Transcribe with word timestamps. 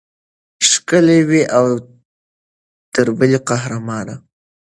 ښکلې 0.69 1.19
وه 1.29 1.43
او 1.57 1.65
تر 2.93 3.07
بلې 3.19 3.39
قهرمانه. 3.49 4.15